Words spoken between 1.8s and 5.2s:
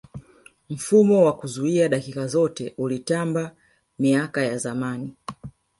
dakika zote ulitamba miaka ya zamani